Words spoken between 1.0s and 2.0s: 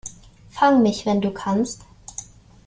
wenn du kannst!